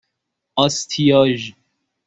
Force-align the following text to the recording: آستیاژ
آستیاژ 0.55 1.53